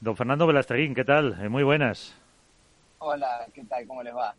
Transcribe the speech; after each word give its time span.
Don 0.00 0.16
Fernando 0.16 0.46
Velasteguín, 0.46 0.94
¿qué 0.94 1.04
tal? 1.04 1.36
Eh, 1.42 1.48
muy 1.48 1.64
buenas. 1.64 2.16
Hola, 2.98 3.46
¿qué 3.52 3.64
tal? 3.64 3.86
¿Cómo 3.86 4.02
les 4.02 4.14
va? 4.14 4.34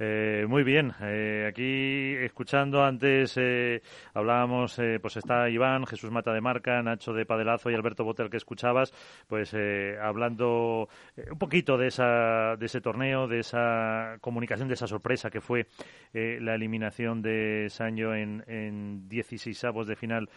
Eh, 0.00 0.46
muy 0.48 0.62
bien. 0.62 0.92
Eh, 1.00 1.46
aquí 1.48 2.14
escuchando 2.24 2.84
antes 2.84 3.36
eh, 3.36 3.82
hablábamos, 4.14 4.78
eh, 4.78 4.98
pues 5.00 5.16
está 5.16 5.50
Iván, 5.50 5.86
Jesús 5.86 6.10
Mata 6.12 6.32
de 6.32 6.40
Marca, 6.40 6.80
Nacho 6.82 7.12
de 7.12 7.26
Padelazo 7.26 7.68
y 7.68 7.74
Alberto 7.74 8.04
Botel 8.04 8.30
que 8.30 8.36
escuchabas, 8.36 8.92
pues 9.26 9.52
eh, 9.54 9.96
hablando 10.00 10.88
un 11.30 11.38
poquito 11.38 11.76
de 11.76 11.88
esa 11.88 12.54
de 12.56 12.66
ese 12.66 12.80
torneo, 12.80 13.26
de 13.26 13.40
esa 13.40 14.18
comunicación, 14.20 14.68
de 14.68 14.74
esa 14.74 14.86
sorpresa 14.86 15.30
que 15.30 15.40
fue 15.40 15.66
eh, 16.12 16.38
la 16.40 16.54
eliminación 16.54 17.20
de 17.20 17.66
Sancho 17.68 18.14
en, 18.14 18.44
en 18.46 19.08
16 19.08 19.64
avos 19.64 19.88
de 19.88 19.96
final, 19.96 20.28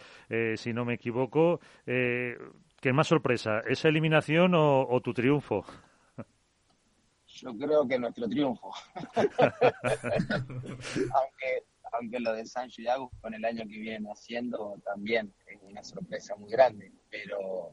si 0.56 0.72
no 0.72 0.84
me 0.84 0.94
equivoco. 0.94 1.60
¿Qué 2.82 2.92
más 2.92 3.06
sorpresa? 3.06 3.60
¿Esa 3.60 3.88
eliminación 3.88 4.56
o, 4.56 4.84
o 4.88 5.00
tu 5.00 5.14
triunfo? 5.14 5.64
Yo 7.28 7.56
creo 7.56 7.86
que 7.86 7.96
nuestro 7.96 8.28
triunfo. 8.28 8.72
aunque, 11.14 11.62
aunque 11.92 12.18
lo 12.18 12.32
de 12.32 12.44
Sancho 12.44 12.82
y 12.82 12.88
Agus 12.88 13.12
con 13.20 13.34
el 13.34 13.44
año 13.44 13.62
que 13.68 13.78
vienen 13.78 14.06
haciendo 14.06 14.74
también 14.84 15.32
es 15.46 15.60
una 15.62 15.84
sorpresa 15.84 16.34
muy 16.34 16.50
grande. 16.50 16.90
Pero 17.08 17.72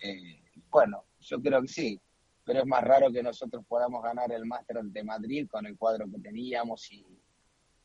eh, 0.00 0.40
bueno, 0.70 1.02
yo 1.18 1.42
creo 1.42 1.60
que 1.62 1.68
sí. 1.68 2.00
Pero 2.44 2.60
es 2.60 2.66
más 2.66 2.84
raro 2.84 3.10
que 3.10 3.24
nosotros 3.24 3.64
podamos 3.66 4.04
ganar 4.04 4.30
el 4.30 4.46
Máster 4.46 4.84
de 4.84 5.02
Madrid 5.02 5.48
con 5.50 5.66
el 5.66 5.76
cuadro 5.76 6.08
que 6.08 6.20
teníamos 6.20 6.92
y, 6.92 7.04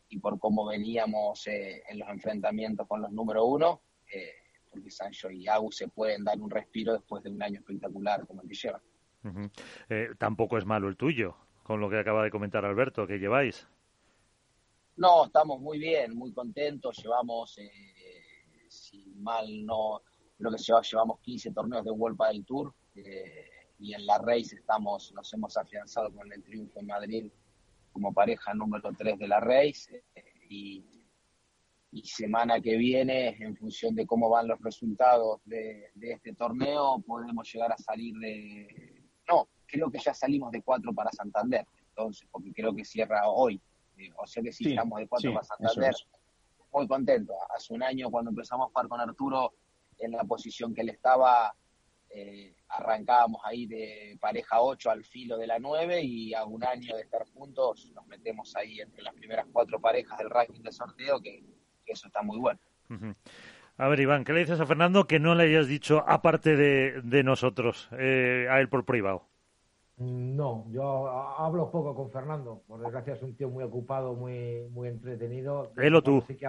y 0.09 0.19
por 0.19 0.37
cómo 0.37 0.67
veníamos 0.67 1.47
eh, 1.47 1.81
en 1.89 1.97
los 1.97 2.09
enfrentamientos 2.09 2.87
con 2.87 3.01
los 3.01 3.11
número 3.11 3.45
uno, 3.45 3.81
eh, 4.13 4.35
porque 4.79 4.91
Sancho 4.91 5.29
y 5.29 5.47
Agus 5.47 5.77
se 5.77 5.87
pueden 5.87 6.23
dar 6.23 6.39
un 6.39 6.49
respiro 6.49 6.93
después 6.93 7.23
de 7.23 7.29
un 7.29 7.41
año 7.43 7.59
espectacular 7.59 8.25
como 8.25 8.41
el 8.41 8.47
que 8.47 8.55
llevan. 8.55 8.81
Uh 9.23 9.27
-huh. 9.27 9.51
eh, 9.89 10.09
tampoco 10.17 10.57
es 10.57 10.65
malo 10.65 10.87
el 10.87 10.95
tuyo, 10.95 11.35
con 11.63 11.81
lo 11.81 11.89
que 11.89 11.99
acaba 11.99 12.23
de 12.23 12.31
comentar 12.31 12.63
Alberto, 12.65 13.05
que 13.05 13.19
lleváis. 13.19 13.67
No, 14.95 15.25
estamos 15.25 15.59
muy 15.61 15.79
bien, 15.79 16.15
muy 16.15 16.33
contentos. 16.33 16.97
Llevamos, 16.97 17.57
eh, 17.57 17.69
si 18.69 19.05
mal 19.15 19.65
no, 19.65 20.01
creo 20.37 20.51
que 20.51 20.57
llevamos 20.89 21.19
15 21.19 21.51
torneos 21.51 21.83
de 21.83 21.91
World 21.91 22.17
del 22.31 22.45
Tour 22.45 22.73
eh, 22.95 23.49
y 23.79 23.93
en 23.93 24.05
la 24.05 24.17
Race 24.17 24.55
estamos, 24.55 25.13
nos 25.13 25.33
hemos 25.33 25.57
afianzado 25.57 26.11
con 26.11 26.31
el 26.31 26.43
triunfo 26.43 26.79
en 26.79 26.87
Madrid 26.87 27.31
como 27.91 28.13
pareja 28.13 28.53
número 28.53 28.91
3 28.97 29.19
de 29.19 29.27
la 29.27 29.39
Race 29.39 30.03
eh, 30.15 30.23
y, 30.49 30.98
y, 31.91 32.05
semana 32.05 32.61
que 32.61 32.77
viene, 32.77 33.37
en 33.39 33.55
función 33.55 33.95
de 33.95 34.05
cómo 34.05 34.29
van 34.29 34.47
los 34.47 34.59
resultados 34.61 35.41
de, 35.45 35.91
de 35.95 36.11
este 36.13 36.33
torneo, 36.33 37.03
podemos 37.05 37.51
llegar 37.51 37.71
a 37.71 37.77
salir 37.77 38.15
de, 38.15 39.03
no, 39.27 39.47
creo 39.65 39.91
que 39.91 39.99
ya 39.99 40.13
salimos 40.13 40.51
de 40.51 40.61
cuatro 40.61 40.93
para 40.93 41.11
Santander, 41.11 41.65
entonces, 41.89 42.27
porque 42.31 42.51
creo 42.53 42.73
que 42.73 42.83
cierra 42.83 43.27
hoy. 43.27 43.61
O 44.17 44.25
sea 44.25 44.41
que 44.41 44.51
sí, 44.51 44.63
sí 44.63 44.69
estamos 44.71 44.99
de 44.99 45.07
cuatro 45.07 45.29
sí, 45.29 45.35
para 45.35 45.45
Santander. 45.45 45.91
Es. 45.91 46.07
Muy 46.71 46.87
contento. 46.87 47.33
Hace 47.55 47.73
un 47.73 47.83
año 47.83 48.09
cuando 48.09 48.29
empezamos 48.29 48.67
a 48.67 48.69
jugar 48.69 48.87
con 48.87 49.01
Arturo 49.01 49.53
en 49.97 50.11
la 50.11 50.23
posición 50.23 50.73
que 50.73 50.81
él 50.81 50.89
estaba, 50.89 51.53
eh, 52.09 52.55
arrancábamos 52.69 53.41
ahí 53.43 53.65
de 53.65 54.17
pareja 54.21 54.61
8 54.61 54.91
al 54.91 55.03
filo 55.03 55.37
de 55.37 55.47
la 55.47 55.59
9 55.59 56.01
y 56.03 56.33
a 56.33 56.45
un 56.45 56.63
año 56.63 56.95
de 56.95 57.01
estar 57.01 57.25
juntos 57.33 57.91
nos 57.93 58.07
metemos 58.07 58.55
ahí 58.55 58.79
entre 58.79 59.03
las 59.03 59.13
primeras 59.13 59.47
cuatro 59.51 59.79
parejas 59.81 60.17
del 60.19 60.29
ranking 60.29 60.61
de 60.61 60.71
sorteo, 60.71 61.19
que, 61.19 61.43
que 61.89 61.93
eso 61.93 62.07
está 62.07 62.21
muy 62.21 62.37
bueno. 62.37 62.59
Uh 62.89 62.93
-huh. 62.93 63.15
A 63.77 63.87
ver, 63.87 63.99
Iván, 63.99 64.23
¿qué 64.23 64.33
le 64.33 64.41
dices 64.41 64.59
a 64.59 64.65
Fernando 64.67 65.07
que 65.07 65.19
no 65.19 65.33
le 65.33 65.45
hayas 65.45 65.67
dicho, 65.67 66.03
aparte 66.05 66.55
de, 66.55 67.01
de 67.01 67.23
nosotros, 67.23 67.89
eh, 67.97 68.47
a 68.49 68.59
él 68.59 68.69
por 68.69 68.85
privado? 68.85 69.23
No, 69.97 70.65
yo 70.69 71.09
hablo 71.09 71.71
poco 71.71 71.95
con 71.95 72.11
Fernando. 72.11 72.61
Por 72.67 72.79
desgracia 72.79 73.13
es 73.13 73.23
un 73.23 73.35
tío 73.35 73.49
muy 73.49 73.63
ocupado, 73.63 74.13
muy, 74.13 74.67
muy 74.69 74.87
entretenido. 74.89 75.71
Él 75.77 75.95
o 75.95 76.01
tú. 76.03 76.23
Sí 76.27 76.35
que, 76.35 76.47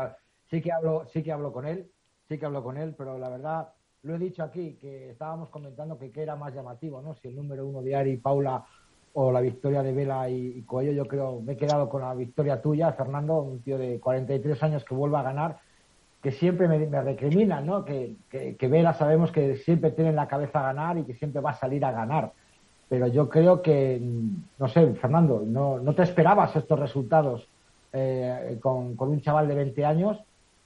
sí 0.50 0.60
que 0.60 0.72
hablo, 0.72 1.06
sí 1.06 1.22
que 1.22 1.32
hablo 1.32 1.52
con 1.52 1.66
él, 1.66 1.90
sí 2.28 2.38
que 2.38 2.46
hablo 2.46 2.62
con 2.62 2.76
él, 2.76 2.94
pero 2.98 3.18
la 3.18 3.28
verdad 3.28 3.72
lo 4.02 4.14
he 4.14 4.18
dicho 4.18 4.42
aquí 4.42 4.76
que 4.80 5.10
estábamos 5.10 5.48
comentando 5.50 5.98
que 5.98 6.10
qué 6.10 6.22
era 6.22 6.36
más 6.36 6.54
llamativo, 6.54 7.00
¿no? 7.00 7.14
Si 7.14 7.28
el 7.28 7.36
número 7.36 7.66
uno 7.66 7.80
de 7.82 7.96
Ari, 7.96 8.16
Paula 8.18 8.64
o 9.14 9.32
la 9.32 9.40
victoria 9.40 9.82
de 9.82 9.92
Vela 9.92 10.28
y, 10.28 10.58
y 10.58 10.62
Coello. 10.62 10.92
Yo 10.92 11.06
creo 11.06 11.40
me 11.40 11.52
he 11.52 11.56
quedado 11.56 11.88
con 11.88 12.02
la 12.02 12.14
victoria 12.14 12.60
tuya, 12.60 12.92
Fernando, 12.92 13.42
un 13.42 13.60
tío 13.60 13.78
de 13.78 13.98
43 14.00 14.62
años 14.62 14.84
que 14.84 14.94
vuelve 14.94 15.18
a 15.18 15.22
ganar 15.22 15.58
que 16.22 16.32
siempre 16.32 16.68
me, 16.68 16.78
me 16.86 17.02
recriminan, 17.02 17.66
¿no? 17.66 17.84
Que, 17.84 18.16
que, 18.28 18.56
que, 18.56 18.68
Vela 18.68 18.92
sabemos 18.92 19.32
que 19.32 19.56
siempre 19.58 19.90
tiene 19.90 20.10
en 20.10 20.16
la 20.16 20.28
cabeza 20.28 20.60
ganar 20.60 20.98
y 20.98 21.04
que 21.04 21.14
siempre 21.14 21.40
va 21.40 21.50
a 21.50 21.58
salir 21.58 21.84
a 21.84 21.92
ganar. 21.92 22.32
Pero 22.88 23.06
yo 23.06 23.28
creo 23.28 23.62
que, 23.62 24.00
no 24.58 24.68
sé, 24.68 24.94
Fernando, 24.94 25.42
no, 25.46 25.78
no 25.78 25.94
te 25.94 26.02
esperabas 26.02 26.54
estos 26.56 26.78
resultados 26.78 27.48
eh, 27.92 28.58
con, 28.60 28.96
con, 28.96 29.08
un 29.08 29.20
chaval 29.20 29.48
de 29.48 29.54
20 29.54 29.84
años, 29.84 30.18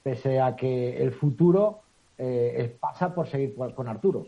pese 0.03 0.41
a 0.41 0.55
que 0.55 1.01
el 1.01 1.13
futuro 1.13 1.81
eh, 2.17 2.75
pasa 2.79 3.13
por 3.13 3.27
seguir 3.27 3.55
con 3.55 3.87
Arturo. 3.87 4.25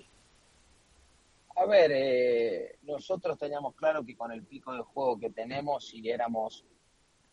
A 1.59 1.65
ver, 1.65 1.91
eh, 1.91 2.77
nosotros 2.83 3.35
teníamos 3.35 3.73
claro 3.73 4.05
que 4.05 4.15
con 4.15 4.31
el 4.31 4.45
pico 4.45 4.73
de 4.73 4.83
juego 4.83 5.17
que 5.17 5.31
tenemos, 5.31 5.87
si 5.87 6.07
éramos 6.07 6.63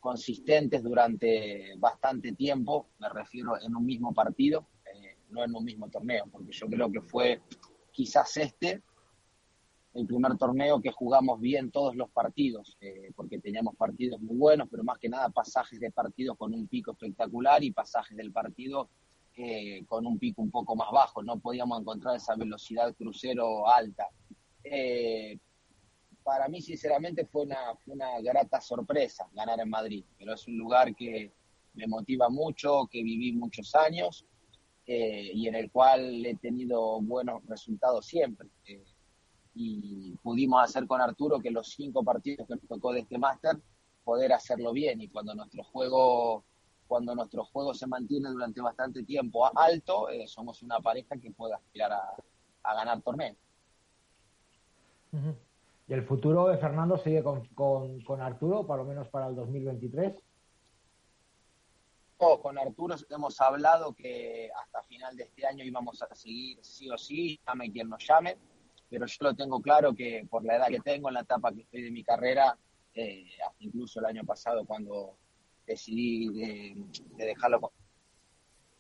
consistentes 0.00 0.82
durante 0.82 1.74
bastante 1.76 2.32
tiempo, 2.32 2.88
me 3.00 3.10
refiero 3.10 3.60
en 3.60 3.76
un 3.76 3.84
mismo 3.84 4.14
partido, 4.14 4.66
eh, 4.86 5.18
no 5.28 5.44
en 5.44 5.54
un 5.54 5.62
mismo 5.62 5.90
torneo, 5.90 6.24
porque 6.32 6.52
yo 6.52 6.66
creo 6.68 6.90
que 6.90 7.02
fue 7.02 7.42
quizás 7.92 8.34
este 8.38 8.82
el 9.92 10.06
primer 10.06 10.36
torneo 10.38 10.80
que 10.80 10.90
jugamos 10.90 11.38
bien 11.38 11.70
todos 11.70 11.94
los 11.94 12.10
partidos, 12.10 12.78
eh, 12.80 13.12
porque 13.14 13.38
teníamos 13.38 13.76
partidos 13.76 14.20
muy 14.22 14.36
buenos, 14.36 14.68
pero 14.70 14.82
más 14.84 14.98
que 14.98 15.08
nada 15.10 15.28
pasajes 15.28 15.78
de 15.78 15.92
partidos 15.92 16.36
con 16.38 16.52
un 16.54 16.66
pico 16.66 16.92
espectacular 16.92 17.62
y 17.62 17.72
pasajes 17.72 18.16
del 18.16 18.32
partido 18.32 18.88
eh, 19.36 19.84
con 19.86 20.06
un 20.06 20.18
pico 20.18 20.42
un 20.42 20.50
poco 20.50 20.76
más 20.76 20.90
bajo, 20.92 21.22
no 21.22 21.38
podíamos 21.38 21.80
encontrar 21.80 22.16
esa 22.16 22.34
velocidad 22.36 22.94
crucero 22.94 23.68
alta. 23.68 24.08
Eh, 24.62 25.38
para 26.22 26.48
mí, 26.48 26.62
sinceramente, 26.62 27.26
fue 27.26 27.42
una, 27.42 27.76
fue 27.84 27.94
una 27.94 28.20
grata 28.20 28.60
sorpresa 28.60 29.28
ganar 29.32 29.60
en 29.60 29.68
Madrid, 29.68 30.04
pero 30.18 30.34
es 30.34 30.48
un 30.48 30.56
lugar 30.56 30.94
que 30.94 31.32
me 31.74 31.86
motiva 31.86 32.28
mucho, 32.28 32.88
que 32.90 33.02
viví 33.02 33.32
muchos 33.32 33.74
años 33.74 34.24
eh, 34.86 35.30
y 35.34 35.48
en 35.48 35.54
el 35.54 35.70
cual 35.70 36.24
he 36.24 36.36
tenido 36.36 37.00
buenos 37.00 37.44
resultados 37.46 38.06
siempre. 38.06 38.48
Eh, 38.66 38.84
y 39.54 40.16
pudimos 40.22 40.62
hacer 40.62 40.86
con 40.86 41.00
Arturo 41.00 41.40
que 41.40 41.50
los 41.50 41.68
cinco 41.68 42.02
partidos 42.02 42.46
que 42.48 42.56
nos 42.56 42.66
tocó 42.66 42.92
de 42.92 43.00
este 43.00 43.18
máster, 43.18 43.56
poder 44.02 44.32
hacerlo 44.32 44.72
bien 44.72 45.00
y 45.00 45.08
cuando 45.08 45.34
nuestro 45.34 45.62
juego 45.64 46.44
cuando 46.86 47.14
nuestro 47.14 47.44
juego 47.44 47.74
se 47.74 47.86
mantiene 47.86 48.30
durante 48.30 48.60
bastante 48.60 49.02
tiempo 49.02 49.50
alto, 49.58 50.08
eh, 50.10 50.26
somos 50.26 50.62
una 50.62 50.80
pareja 50.80 51.16
que 51.16 51.30
puede 51.30 51.54
aspirar 51.54 51.92
a, 51.92 52.14
a 52.64 52.74
ganar 52.74 53.00
torneos. 53.02 53.36
Uh 55.12 55.16
-huh. 55.16 55.36
¿Y 55.86 55.92
el 55.92 56.02
futuro 56.02 56.48
de 56.48 56.56
Fernando 56.56 56.96
sigue 56.96 57.22
con, 57.22 57.46
con, 57.48 58.00
con, 58.02 58.20
Arturo, 58.20 58.66
por 58.66 58.78
lo 58.78 58.84
menos 58.84 59.08
para 59.08 59.26
el 59.26 59.34
2023? 59.36 60.14
Oh, 62.18 62.40
con 62.40 62.56
Arturo 62.56 62.96
hemos 63.10 63.38
hablado 63.40 63.92
que 63.92 64.50
hasta 64.62 64.82
final 64.84 65.14
de 65.16 65.24
este 65.24 65.46
año 65.46 65.62
íbamos 65.62 66.00
a 66.00 66.14
seguir 66.14 66.58
sí 66.62 66.88
o 66.88 66.96
sí, 66.96 67.38
llame 67.46 67.70
quien 67.70 67.90
nos 67.90 68.06
llame, 68.06 68.38
pero 68.88 69.04
yo 69.04 69.16
lo 69.20 69.34
tengo 69.34 69.60
claro 69.60 69.94
que 69.94 70.26
por 70.30 70.44
la 70.44 70.56
edad 70.56 70.68
que 70.68 70.80
tengo, 70.80 71.08
en 71.08 71.14
la 71.14 71.20
etapa 71.20 71.52
que 71.52 71.62
estoy 71.62 71.82
de 71.82 71.90
mi 71.90 72.02
carrera, 72.02 72.56
eh, 72.94 73.26
hasta 73.46 73.62
incluso 73.64 74.00
el 74.00 74.06
año 74.06 74.24
pasado 74.24 74.64
cuando 74.64 75.18
decidí 75.66 76.28
de, 76.28 76.74
de 77.16 77.24
dejarlo, 77.24 77.72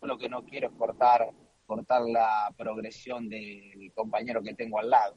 lo 0.02 0.18
que 0.18 0.28
no 0.28 0.44
quiero 0.44 0.68
es 0.68 0.74
cortar, 0.74 1.30
cortar 1.66 2.02
la 2.02 2.52
progresión 2.56 3.28
del 3.28 3.92
compañero 3.94 4.42
que 4.42 4.54
tengo 4.54 4.78
al 4.78 4.90
lado. 4.90 5.16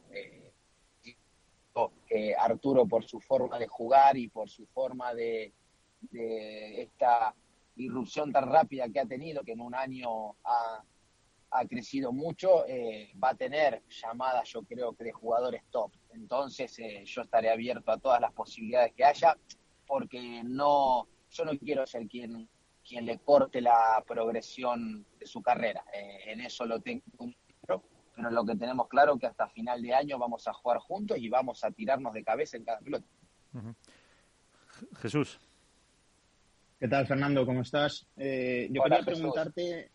Eh, 2.10 2.34
Arturo 2.36 2.88
por 2.88 3.04
su 3.04 3.20
forma 3.20 3.60
de 3.60 3.68
jugar 3.68 4.18
y 4.18 4.30
por 4.30 4.50
su 4.50 4.66
forma 4.66 5.14
de, 5.14 5.54
de, 6.02 6.82
esta 6.82 7.36
irrupción 7.76 8.32
tan 8.32 8.52
rápida 8.52 8.90
que 8.90 9.00
ha 9.00 9.06
tenido, 9.06 9.44
que 9.44 9.52
en 9.52 9.62
un 9.62 9.76
año 9.76 10.32
ha, 10.44 10.84
ha 11.52 11.66
crecido 11.66 12.12
mucho, 12.12 12.66
eh, 12.68 13.12
va 13.24 13.30
a 13.30 13.36
tener 13.36 13.84
llamadas, 13.90 14.50
yo 14.50 14.64
creo 14.64 14.94
que 14.94 15.04
de 15.04 15.12
jugadores 15.12 15.64
top. 15.70 15.92
Entonces 16.12 16.78
eh, 16.80 17.04
yo 17.06 17.22
estaré 17.22 17.52
abierto 17.52 17.92
a 17.92 18.00
todas 18.00 18.20
las 18.22 18.34
posibilidades 18.34 18.94
que 18.94 19.06
haya, 19.06 19.38
porque 19.86 20.42
no, 20.44 21.08
yo 21.32 21.46
no 21.46 21.58
quiero 21.58 21.86
ser 21.86 22.08
quien, 22.08 22.50
quien 22.88 23.06
le 23.06 23.20
corte 23.20 23.62
la 23.62 24.04
progresión 24.08 25.06
de 25.20 25.26
su 25.26 25.42
carrera. 25.42 25.84
Eh, 25.94 26.32
en 26.32 26.42
eso 26.42 26.66
lo 26.66 26.80
tengo 26.82 27.04
pero 28.18 28.32
lo 28.32 28.46
que 28.46 28.56
tenemos 28.56 28.88
claro 28.88 29.14
es 29.14 29.20
que 29.20 29.28
hasta 29.28 29.48
final 29.50 29.80
de 29.80 29.94
año 29.94 30.18
vamos 30.18 30.48
a 30.48 30.54
jugar 30.54 30.80
juntos 30.80 31.20
y 31.20 31.30
vamos 31.30 31.64
a 31.64 31.70
tirarnos 31.70 32.14
de 32.14 32.24
cabeza 32.24 32.58
en 32.58 32.66
cada 32.66 32.80
pelota. 32.80 33.06
Uh 33.54 33.60
-huh. 33.60 33.76
Jesús. 35.02 35.40
¿Qué 36.80 36.88
tal, 36.88 37.06
Fernando? 37.06 37.46
¿Cómo 37.46 37.62
estás? 37.62 38.08
Eh, 38.18 38.70
yo 38.72 38.82
Hola, 38.82 38.98
quería 38.98 39.14
preguntarte, 39.14 39.92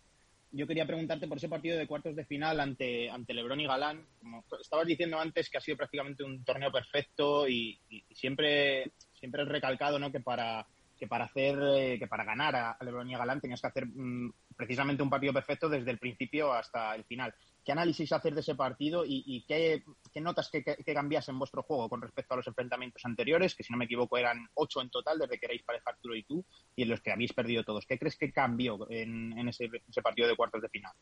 yo 0.53 0.67
quería 0.67 0.87
preguntarte 0.87 1.27
por 1.27 1.37
ese 1.37 1.49
partido 1.49 1.77
de 1.77 1.87
cuartos 1.87 2.15
de 2.15 2.25
final 2.25 2.61
ante, 2.61 3.11
ante 3.11 3.35
Lebron 3.35 3.61
y 3.61 3.67
Galán. 3.67 4.07
Como 4.21 4.45
estabas 4.61 4.87
diciendo 4.87 5.19
antes 5.19 5.51
que 5.51 5.59
ha 5.59 5.61
sido 5.61 5.77
prácticamente 5.77 6.23
un 6.23 6.45
torneo 6.45 6.71
perfecto 6.71 7.49
y, 7.49 7.81
siempre, 8.11 8.93
siempre 9.15 9.43
he 9.43 9.47
recalcado 9.47 9.99
¿no? 9.99 10.13
que 10.13 10.21
para 10.21 10.67
que 10.99 11.07
para 11.07 11.25
hacer 11.25 11.59
eh, 11.61 11.99
que 11.99 12.07
para 12.07 12.25
ganar 12.25 12.55
a 12.55 12.77
Lebron 12.81 13.11
y 13.11 13.15
a 13.15 13.19
Galán 13.19 13.41
tenías 13.41 13.61
que 13.61 13.67
hacer 13.67 13.87
mm, 13.87 14.33
precisamente 14.57 15.03
un 15.03 15.11
partido 15.11 15.33
perfecto 15.33 15.69
desde 15.69 15.91
el 15.91 15.99
principio 15.99 16.53
hasta 16.53 16.95
el 16.95 17.05
final. 17.05 17.35
¿Qué 17.65 17.73
análisis 17.73 18.13
hacer 18.13 18.35
de 18.35 18.41
ese 18.41 18.57
partido 18.57 19.05
y, 19.07 19.45
qué, 19.47 19.85
notas 20.21 20.51
que, 20.51 20.65
que, 20.65 20.95
cambias 20.95 21.29
en 21.29 21.39
vuestro 21.39 21.63
juego 21.63 21.89
con 21.89 22.03
respecto 22.03 22.35
a 22.35 22.37
los 22.37 22.47
enfrentamientos 22.49 23.05
anteriores, 23.05 23.55
que 23.55 23.63
si 23.63 23.73
no 23.73 23.79
me 23.79 23.85
equivoco 23.85 24.19
eran 24.19 24.49
ocho 24.55 24.81
en 24.81 24.91
total 24.91 25.19
desde 25.19 25.39
que 25.39 25.47
erais 25.47 25.63
pareja 25.63 25.91
Arturo 25.91 26.17
y 26.17 26.25
tú, 26.25 26.45
y 26.75 26.83
en 26.83 26.89
los 26.89 27.01
que 27.01 27.13
habéis 27.13 27.33
perdido 27.33 27.63
todos? 27.63 27.87
¿Qué 27.87 27.99
crees 27.99 28.17
que 28.17 28.33
cambió 28.33 28.91
en, 28.91 29.49
ese, 29.49 29.69
partido 30.03 30.27
de 30.27 30.37
cuartos 30.37 30.61
de 30.61 30.69
final? 30.71 30.93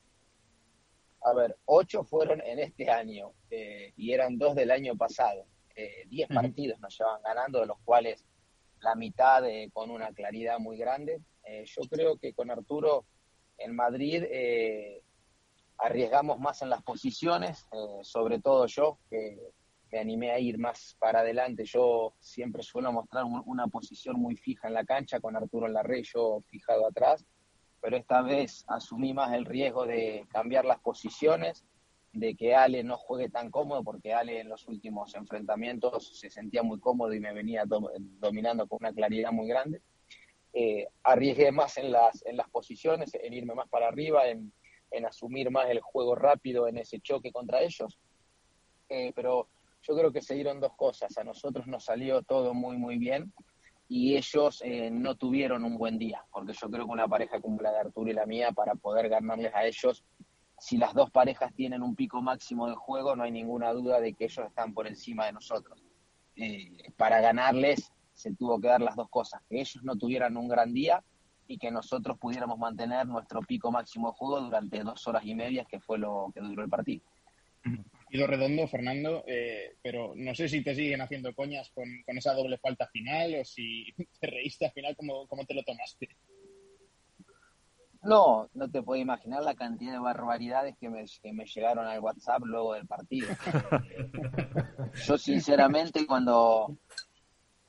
A 1.23 1.33
ver, 1.35 1.57
ocho 1.65 2.05
fueron 2.05 2.43
en 2.43 2.59
este 2.59 2.91
año 2.91 3.33
eh, 3.51 3.95
y 3.97 4.13
eran 4.13 4.37
dos 4.37 4.55
del 4.55 4.71
año 4.71 4.97
pasado. 4.97 5.47
Eh, 5.75 6.05
diez 6.09 6.29
partidos 6.29 6.79
nos 6.81 6.99
llevan 6.99 7.23
ganando, 7.23 7.61
de 7.61 7.67
los 7.67 7.79
cuales 7.81 8.27
la 8.81 8.95
mitad 8.95 9.45
eh, 9.49 9.71
con 9.73 9.91
una 9.91 10.13
claridad 10.13 10.59
muy 10.59 10.77
grande. 10.77 11.21
Eh, 11.45 11.65
yo 11.67 11.83
creo 11.89 12.17
que 12.17 12.33
con 12.33 12.51
Arturo 12.51 13.05
en 13.59 13.75
Madrid 13.75 14.25
eh, 14.31 15.03
arriesgamos 15.79 16.39
más 16.39 16.63
en 16.63 16.71
las 16.71 16.83
posiciones, 16.83 17.67
sobre 18.03 18.41
todo 18.41 18.67
yo, 18.67 18.99
que 19.09 19.39
me 19.91 19.99
animé 19.99 20.31
a 20.31 20.39
ir 20.39 20.59
más 20.59 20.97
para 20.99 21.21
adelante. 21.21 21.65
Yo 21.65 22.15
siempre 22.21 22.63
suelo 22.63 22.93
mostrar 22.93 23.25
una 23.25 23.67
posición 23.67 24.21
muy 24.21 24.37
fija 24.37 24.69
en 24.69 24.75
la 24.75 24.85
cancha, 24.85 25.21
con 25.21 25.37
Arturo 25.37 25.67
en 25.67 25.73
la 25.73 25.83
red, 25.83 26.03
yo 26.03 26.43
fijado 26.47 26.87
atrás, 26.87 27.25
pero 27.81 27.97
esta 27.97 28.23
vez 28.23 28.65
asumí 28.69 29.15
más 29.15 29.33
el 29.33 29.47
riesgo 29.47 29.87
de 29.87 30.27
cambiar 30.31 30.65
las 30.67 30.81
posiciones 30.81 31.65
de 32.13 32.35
que 32.35 32.55
Ale 32.55 32.83
no 32.83 32.97
juegue 32.97 33.29
tan 33.29 33.51
cómodo, 33.51 33.85
porque 33.85 34.13
Ale 34.13 34.41
en 34.41 34.49
los 34.49 34.67
últimos 34.67 35.15
enfrentamientos 35.15 36.19
se 36.19 36.31
sentía 36.31 36.63
muy 36.63 36.81
cómodo 36.81 37.13
y 37.13 37.21
me 37.21 37.33
venía 37.33 37.65
dominando 37.67 38.67
con 38.67 38.79
una 38.81 38.93
claridad 38.93 39.31
muy 39.33 39.49
grande. 39.49 39.81
Eh, 40.53 40.89
arriesgué 41.05 41.53
más 41.53 41.77
en 41.77 41.93
las, 41.93 42.25
en 42.27 42.37
las 42.37 42.49
posiciones, 42.51 43.15
en 43.15 43.33
irme 43.33 43.55
más 43.55 43.69
para 43.69 43.89
arriba, 43.89 44.27
en, 44.27 44.53
asumir 45.07 45.51
más 45.51 45.71
el 45.71 45.81
juego 45.81 46.17
rápido 46.17 46.67
en 46.67 46.79
ese 46.79 47.01
choque 47.01 47.31
contra 47.31 47.63
ellos. 47.63 47.99
Eh, 48.89 49.13
pero 49.15 49.47
yo 49.83 49.97
creo 49.97 50.13
que 50.13 50.21
se 50.21 50.35
dieron 50.35 50.61
dos 50.61 50.75
cosas. 50.75 51.17
A 51.17 51.23
nosotros 51.23 51.69
nos 51.69 51.85
salió 51.85 52.23
todo 52.23 52.55
muy, 52.55 52.77
muy 52.77 52.99
bien 52.99 53.33
y 53.89 54.17
ellos 54.17 54.63
eh, 54.65 54.91
no 54.91 55.17
tuvieron 55.17 55.65
un 55.65 55.79
buen 55.79 55.99
día, 55.99 56.25
porque 56.33 56.53
yo 56.53 56.71
creo 56.71 56.87
que 56.87 56.93
una 56.93 57.09
pareja 57.09 57.41
como 57.41 57.61
la 57.61 57.73
de 57.73 57.79
Arturo 57.79 58.11
y 58.11 58.15
la 58.15 58.27
mía, 58.27 58.53
para 58.53 58.75
poder 58.75 59.09
ganarles 59.09 59.53
a 59.55 59.65
ellos, 59.65 60.05
si 60.61 60.77
las 60.77 60.95
dos 60.95 61.11
parejas 61.11 61.55
tienen 61.55 61.83
un 61.83 61.97
pico 61.97 62.21
máximo 62.21 62.69
de 62.69 62.75
juego, 62.75 63.17
no 63.17 63.25
hay 63.25 63.33
ninguna 63.33 63.73
duda 63.73 63.99
de 64.01 64.13
que 64.13 64.25
ellos 64.25 64.47
están 64.47 64.75
por 64.75 64.87
encima 64.87 65.27
de 65.27 65.33
nosotros. 65.33 65.83
Eh, 66.37 66.93
para 66.97 67.21
ganarles 67.21 67.93
se 68.13 68.35
tuvo 68.35 68.61
que 68.61 68.69
dar 68.69 68.83
las 68.83 68.95
dos 68.95 69.09
cosas, 69.09 69.41
que 69.49 69.61
ellos 69.61 69.83
no 69.83 69.97
tuvieran 69.97 70.37
un 70.37 70.49
gran 70.49 70.73
día 70.75 71.03
y 71.47 71.59
que 71.59 71.71
nosotros 71.71 72.19
pudiéramos 72.19 72.59
mantener 72.59 73.07
nuestro 73.07 73.41
pico 73.41 73.73
máximo 73.73 74.11
de 74.11 74.17
juego 74.17 74.41
durante 74.43 74.85
dos 74.85 75.07
horas 75.09 75.25
y 75.25 75.35
media, 75.35 75.65
que 75.65 75.81
fue 75.81 75.99
lo 75.99 76.31
que 76.35 76.41
duró 76.41 76.63
el 76.63 76.69
partido. 76.69 77.03
Redondo, 78.13 78.69
Fernando, 78.69 79.25
eh, 79.27 79.77
pero 79.83 80.13
no 80.15 80.35
sé 80.35 80.49
si 80.49 80.63
te 80.63 80.75
siguen 80.75 81.01
haciendo 81.01 81.35
coñas 81.35 81.71
con, 81.71 81.89
esa 82.07 82.35
doble 82.35 82.59
falta 82.59 82.87
final 82.89 83.35
o 83.41 83.45
si 83.45 83.87
te 84.21 84.27
reíste 84.27 84.67
al 84.67 84.73
final, 84.73 84.95
¿cómo, 84.97 85.27
cómo 85.27 85.45
te 85.45 85.55
lo 85.55 85.63
tomaste? 85.63 86.09
No, 88.03 88.49
no 88.55 88.71
te 88.71 88.83
puedo 88.83 89.01
imaginar 89.01 89.43
la 89.43 89.55
cantidad 89.55 89.93
de 89.93 89.99
barbaridades 89.99 90.77
que 90.79 90.89
me, 90.89 91.05
que 91.23 91.33
me 91.33 91.45
llegaron 91.45 91.87
al 91.87 92.01
WhatsApp 92.01 92.43
luego 92.45 92.73
del 92.75 92.87
partido. 92.87 93.29
Yo 95.07 95.19
sinceramente 95.19 96.07
cuando, 96.07 96.77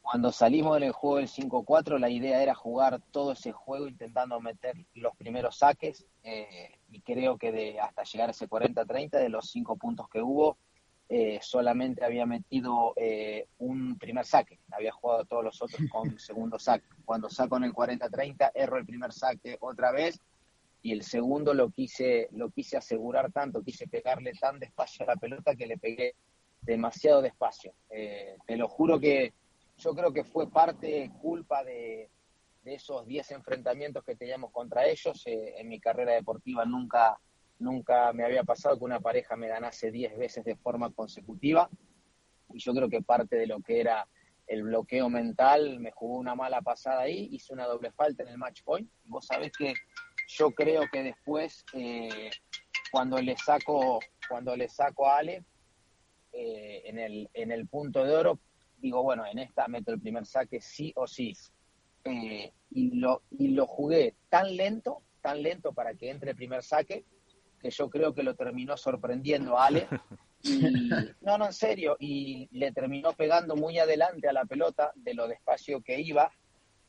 cuando 0.02 0.32
salimos 0.32 0.80
del 0.80 0.94
juego 0.94 1.18
del 1.18 1.28
5-4 1.28 2.00
la 2.00 2.10
idea 2.10 2.42
era 2.42 2.56
jugar 2.56 3.02
todo 3.12 3.34
ese 3.34 3.52
juego 3.52 3.88
intentando 3.88 4.40
meter 4.40 4.76
los 4.94 5.16
primeros 5.18 5.58
saques 5.58 6.06
eh, 6.24 6.80
y 6.90 7.02
creo 7.02 7.38
que 7.38 7.52
de 7.52 7.80
hasta 7.80 8.04
llegar 8.04 8.30
a 8.30 8.32
ese 8.32 8.50
40-30 8.50 9.12
de 9.12 9.30
los 9.30 9.52
cinco 9.52 9.76
puntos 9.76 10.08
que 10.08 10.22
hubo 10.22 10.58
eh, 11.14 11.40
solamente 11.42 12.06
había 12.06 12.26
metido 12.26 12.94
eh, 12.96 13.46
un 13.58 13.98
primer 13.98 14.26
saque, 14.26 14.60
había 14.72 14.94
jugado 14.94 15.26
todos 15.26 15.44
los 15.44 15.62
otros 15.62 15.82
con 15.92 16.18
segundo 16.20 16.58
saque. 16.58 16.88
Cuando 17.04 17.30
saco 17.30 17.58
en 17.58 17.66
el 17.66 17.74
40-30, 17.74 18.52
erro 18.54 18.78
el 18.78 18.86
primer 18.86 19.12
saque 19.12 19.58
otra 19.60 19.92
vez 19.92 20.22
y 20.82 20.94
el 20.94 21.04
segundo 21.04 21.54
lo 21.54 21.70
quise, 21.70 22.30
lo 22.32 22.50
quise 22.50 22.78
asegurar 22.78 23.30
tanto, 23.34 23.62
quise 23.62 23.90
pegarle 23.90 24.32
tan 24.40 24.58
despacio 24.58 25.04
a 25.04 25.08
la 25.08 25.16
pelota 25.18 25.54
que 25.54 25.68
le 25.68 25.78
pegué 25.78 26.16
demasiado 26.62 27.22
despacio. 27.22 27.74
Eh, 27.90 28.38
te 28.48 28.56
lo 28.56 28.70
juro 28.70 28.98
que 28.98 29.34
yo 29.80 29.94
creo 29.94 30.14
que 30.14 30.24
fue 30.24 30.50
parte, 30.50 31.12
culpa 31.22 31.66
de, 31.66 32.10
de 32.64 32.74
esos 32.74 33.06
10 33.06 33.32
enfrentamientos 33.32 34.06
que 34.06 34.16
teníamos 34.16 34.52
contra 34.52 34.86
ellos. 34.86 35.22
en 35.26 35.68
mi 35.68 35.82
carrera 35.82 36.14
deportiva 36.14 36.64
nunca 36.64 37.20
Nunca 37.62 38.12
me 38.12 38.26
había 38.26 38.44
pasado 38.44 38.76
que 38.76 38.84
una 38.84 39.00
pareja 39.00 39.36
me 39.36 39.48
ganase 39.48 39.92
10 39.92 40.18
veces 40.18 40.44
de 40.44 40.56
forma 40.56 40.92
consecutiva. 40.92 41.70
Y 42.52 42.58
yo 42.58 42.74
creo 42.74 42.90
que 42.90 43.04
parte 43.04 43.36
de 43.36 43.46
lo 43.46 43.62
que 43.62 43.80
era 43.80 44.08
el 44.48 44.64
bloqueo 44.64 45.10
mental 45.10 45.80
me 45.80 45.92
jugó 45.92 46.18
una 46.18 46.34
mala 46.34 46.62
pasada 46.62 47.02
ahí, 47.02 47.30
hice 47.32 47.54
una 47.54 47.68
doble 47.68 47.92
falta 47.92 48.24
en 48.24 48.30
el 48.30 48.40
match 48.40 48.64
point. 48.64 48.90
Vos 49.06 49.28
sabés 49.28 49.52
que 49.56 49.76
yo 50.28 50.50
creo 50.52 50.90
que 50.92 51.04
después, 51.04 51.64
eh, 51.74 52.32
cuando 52.92 53.22
le 53.22 53.38
saco, 53.38 54.00
cuando 54.28 54.56
le 54.56 54.68
saco 54.68 55.08
a 55.08 55.20
Ale 55.20 55.46
eh, 56.34 56.82
en, 56.86 56.98
el, 56.98 57.30
en 57.34 57.52
el 57.52 57.68
punto 57.68 58.04
de 58.04 58.16
oro, 58.16 58.40
digo, 58.78 59.04
bueno, 59.04 59.24
en 59.26 59.38
esta 59.38 59.68
meto 59.68 59.92
el 59.92 60.02
primer 60.02 60.26
saque 60.26 60.60
sí 60.62 60.92
o 60.96 61.06
sí. 61.06 61.34
Eh, 62.06 62.52
y, 62.72 62.96
lo, 62.96 63.22
y 63.30 63.50
lo 63.50 63.68
jugué 63.68 64.16
tan 64.30 64.58
lento, 64.58 65.04
tan 65.22 65.44
lento 65.44 65.74
para 65.74 65.94
que 65.94 66.10
entre 66.10 66.32
el 66.32 66.36
primer 66.36 66.64
saque, 66.64 67.06
que 67.62 67.70
yo 67.70 67.90
creo 67.90 68.14
que 68.14 68.24
lo 68.24 68.36
terminó 68.36 68.76
sorprendiendo 68.76 69.58
a 69.58 69.68
Ale. 69.68 69.88
no, 71.22 71.38
no, 71.38 71.46
en 71.46 71.54
serio, 71.54 71.96
y 72.00 72.50
le 72.52 72.72
terminó 72.72 73.14
pegando 73.14 73.56
muy 73.56 73.78
adelante 73.80 74.28
a 74.28 74.34
la 74.34 74.46
pelota 74.46 74.92
de 74.96 75.14
lo 75.14 75.28
despacio 75.28 75.82
que 75.82 76.02
iba 76.02 76.32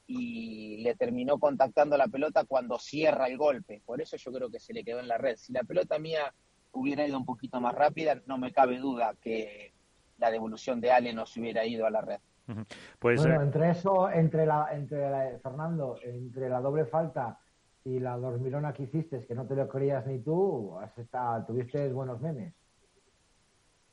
y 0.07 0.79
le 0.79 0.95
terminó 0.95 1.39
contactando 1.39 1.97
la 1.97 2.09
pelota 2.09 2.45
cuando 2.45 2.79
cierra 2.79 3.27
el 3.27 3.37
golpe. 3.37 3.83
Por 3.85 4.01
eso 4.01 4.17
yo 4.17 4.33
creo 4.33 4.51
que 4.51 4.59
se 4.59 4.73
le 4.73 4.85
quedó 4.85 5.01
en 5.01 5.09
la 5.09 5.19
red. 5.19 5.37
Si 5.37 5.53
la 5.53 5.63
pelota 5.63 5.99
mía 5.99 6.33
hubiera 6.73 7.07
ido 7.07 7.19
un 7.19 7.27
poquito 7.27 7.61
más 7.61 7.75
rápida, 7.75 8.21
no 8.27 8.39
me 8.39 8.53
cabe 8.53 8.79
duda 8.79 9.15
que 9.21 9.73
la 10.19 10.31
devolución 10.31 10.81
de 10.81 10.91
Ale 10.91 11.13
no 11.13 11.27
se 11.27 11.41
hubiera 11.41 11.65
ido 11.65 11.87
a 11.87 11.91
la 11.91 12.01
red. 12.01 12.19
Pues, 12.99 13.21
bueno, 13.21 13.41
eh, 13.41 13.45
entre 13.45 13.71
eso, 13.71 14.11
entre 14.11 14.47
la, 14.47 14.69
entre 14.73 15.11
la, 15.11 15.39
Fernando, 15.43 15.97
entre 16.03 16.49
la 16.49 16.61
doble 16.61 16.85
falta 16.85 17.39
y 17.85 17.99
la 17.99 18.17
dormilona 18.17 18.73
que 18.73 18.85
hiciste, 18.85 19.27
que 19.27 19.35
no 19.35 19.47
te 19.47 19.57
lo 19.57 19.69
creías 19.69 20.07
ni 20.07 20.21
tú, 20.21 20.79
has 20.79 20.97
estado, 20.99 21.47
tuviste 21.47 21.89
buenos 21.93 22.21
memes. 22.21 22.55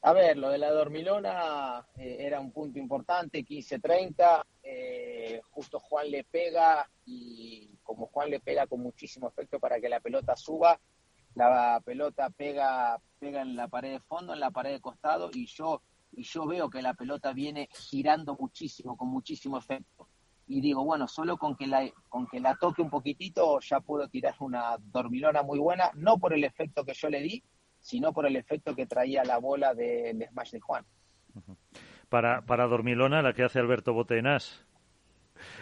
A 0.01 0.13
ver, 0.13 0.37
lo 0.37 0.49
de 0.49 0.57
la 0.57 0.71
dormilona 0.71 1.85
eh, 1.97 2.17
era 2.19 2.39
un 2.39 2.51
punto 2.51 2.79
importante, 2.79 3.43
15-30, 3.43 4.45
eh, 4.63 5.41
justo 5.49 5.79
Juan 5.79 6.09
le 6.09 6.23
pega 6.23 6.89
y 7.05 7.77
como 7.83 8.07
Juan 8.07 8.29
le 8.29 8.39
pega 8.39 8.67
con 8.67 8.81
muchísimo 8.81 9.27
efecto 9.27 9.59
para 9.59 9.81
que 9.81 9.89
la 9.89 9.99
pelota 9.99 10.35
suba, 10.35 10.79
la 11.35 11.81
pelota 11.83 12.29
pega, 12.29 12.97
pega 13.19 13.41
en 13.41 13.55
la 13.55 13.67
pared 13.67 13.91
de 13.91 13.99
fondo, 13.99 14.33
en 14.33 14.39
la 14.39 14.51
pared 14.51 14.71
de 14.71 14.79
costado 14.79 15.31
y 15.33 15.47
yo, 15.47 15.81
y 16.13 16.23
yo 16.23 16.45
veo 16.45 16.69
que 16.69 16.81
la 16.81 16.93
pelota 16.93 17.33
viene 17.33 17.67
girando 17.73 18.37
muchísimo, 18.39 18.95
con 18.95 19.09
muchísimo 19.09 19.57
efecto 19.57 20.07
y 20.49 20.61
digo, 20.61 20.83
bueno, 20.83 21.07
solo 21.07 21.37
con 21.37 21.55
que 21.55 21.67
la, 21.67 21.87
con 22.09 22.25
que 22.25 22.39
la 22.39 22.55
toque 22.55 22.81
un 22.81 22.89
poquitito 22.89 23.59
ya 23.59 23.81
puedo 23.81 24.09
tirar 24.09 24.33
una 24.39 24.77
dormilona 24.79 25.43
muy 25.43 25.59
buena, 25.59 25.91
no 25.93 26.17
por 26.17 26.33
el 26.33 26.43
efecto 26.43 26.83
que 26.83 26.95
yo 26.95 27.07
le 27.07 27.21
di, 27.21 27.43
sino 27.79 28.11
por 28.11 28.25
el 28.25 28.35
efecto 28.35 28.75
que 28.75 28.87
traía 28.87 29.23
la 29.23 29.37
bola 29.37 29.75
del 29.75 30.27
smash 30.27 30.51
de 30.51 30.59
Juan. 30.59 30.85
Para, 32.09 32.41
para 32.41 32.65
dormilona, 32.65 33.21
la 33.21 33.33
que 33.33 33.43
hace 33.43 33.59
Alberto 33.59 33.93
Botenas. 33.93 34.65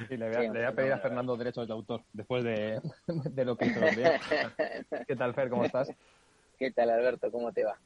Sí, 0.08 0.16
le 0.16 0.30
voy, 0.30 0.64
a, 0.64 0.72
pedir 0.72 0.94
a 0.94 1.00
Fernando 1.00 1.36
derechos 1.36 1.68
de 1.68 1.74
autor 1.74 2.04
después 2.14 2.46
de, 2.46 2.82
de 3.08 3.46
lo 3.46 3.58
que 3.58 3.66
hizo 3.66 3.82
¿Qué 5.08 5.16
tal, 5.18 5.36
Fer? 5.36 5.50
¿Cómo 5.50 5.66
estás? 5.66 5.92
¿Qué 6.58 6.72
tal, 6.72 6.92
Alberto? 6.92 7.30
¿Cómo 7.30 7.52
te 7.52 7.66
va? 7.66 7.78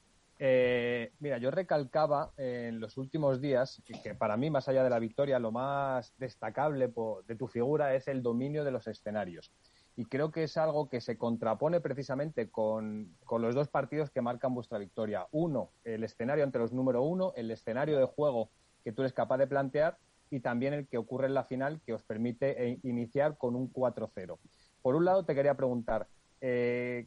Eh, 0.44 1.14
mira, 1.20 1.38
yo 1.38 1.52
recalcaba 1.52 2.34
en 2.36 2.80
los 2.80 2.98
últimos 2.98 3.42
días 3.42 3.80
que 3.86 4.16
para 4.16 4.38
mí, 4.38 4.50
más 4.50 4.68
allá 4.68 4.84
de 4.84 4.90
la 4.90 4.98
victoria, 4.98 5.38
lo 5.38 5.52
más 5.52 6.16
destacable 6.18 6.92
de 7.28 7.36
tu 7.36 7.48
figura 7.48 7.94
es 7.94 8.08
el 8.08 8.24
dominio 8.24 8.64
de 8.64 8.72
los 8.72 8.88
escenarios. 8.88 9.52
Y 9.96 10.06
creo 10.06 10.32
que 10.32 10.46
es 10.46 10.58
algo 10.58 10.90
que 10.90 11.00
se 11.00 11.16
contrapone 11.16 11.80
precisamente 11.80 12.50
con, 12.50 13.16
los 13.30 13.54
dos 13.54 13.68
partidos 13.68 14.10
que 14.10 14.24
marcan 14.24 14.56
vuestra 14.56 14.80
victoria. 14.80 15.28
Uno, 15.30 15.70
el 15.84 16.04
escenario 16.04 16.44
ante 16.44 16.58
los 16.58 16.74
número 16.74 17.04
uno, 17.04 17.34
el 17.36 17.52
escenario 17.52 18.00
de 18.00 18.06
juego 18.06 18.50
que 18.84 18.92
tú 18.92 19.04
eres 19.04 19.14
capaz 19.14 19.38
de 19.38 19.46
plantear 19.46 20.00
y 20.32 20.40
también 20.40 20.74
el 20.74 20.88
que 20.88 20.98
ocurre 20.98 21.28
en 21.28 21.36
la 21.36 21.44
final 21.44 21.82
que 21.86 21.94
os 21.94 22.02
permite 22.02 22.68
eh, 22.68 22.80
iniciar 22.82 23.38
con 23.38 23.56
un 23.56 23.72
4-0. 23.72 24.40
Por 24.82 24.96
un 24.96 25.06
lado, 25.06 25.24
te 25.24 25.36
quería 25.36 25.54
preguntar, 25.54 26.08
eh, 26.40 27.06